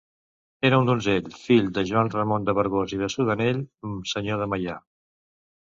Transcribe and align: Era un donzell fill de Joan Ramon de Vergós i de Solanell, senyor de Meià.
Era 0.69 0.79
un 0.83 0.87
donzell 0.89 1.27
fill 1.41 1.69
de 1.75 1.83
Joan 1.91 2.09
Ramon 2.15 2.49
de 2.49 2.57
Vergós 2.61 2.97
i 2.99 3.01
de 3.03 3.13
Solanell, 3.17 3.63
senyor 4.17 4.43
de 4.45 4.51
Meià. 4.57 4.83